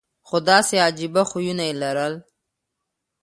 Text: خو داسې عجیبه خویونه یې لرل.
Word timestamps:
خو 0.27 0.37
داسې 0.49 0.75
عجیبه 0.87 1.21
خویونه 1.29 1.63
یې 1.69 1.73
لرل. 1.81 2.13